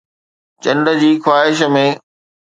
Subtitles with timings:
[0.63, 1.85] چنڊ جي خواهش ۾